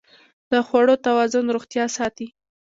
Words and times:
د 0.51 0.53
خوړو 0.67 0.95
توازن 1.05 1.45
روغتیا 1.55 1.85
ساتي. 1.97 2.27